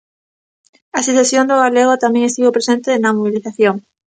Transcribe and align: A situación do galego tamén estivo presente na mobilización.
A 0.97 0.99
situación 1.07 1.43
do 1.47 1.59
galego 1.63 2.01
tamén 2.03 2.23
estivo 2.25 2.55
presente 2.55 2.89
na 3.01 3.15
mobilización. 3.17 3.75